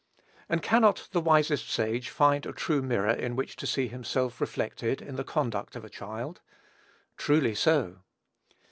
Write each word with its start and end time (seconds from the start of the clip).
And 0.49 0.63
cannot 0.63 1.09
the 1.11 1.21
wisest 1.21 1.69
sage 1.69 2.09
find 2.09 2.47
a 2.47 2.51
true 2.53 2.81
mirror 2.81 3.11
in 3.11 3.35
which 3.35 3.55
to 3.57 3.67
see 3.67 3.87
himself 3.87 4.41
reflected 4.41 4.99
in 4.99 5.15
the 5.15 5.23
conduct 5.23 5.75
of 5.75 5.85
a 5.85 5.91
child? 5.91 6.41
Truly 7.17 7.53
so. 7.53 7.97